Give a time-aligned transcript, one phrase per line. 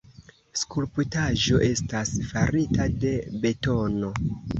[0.59, 3.13] Skulptaĵo estas farita de
[3.45, 4.11] betono.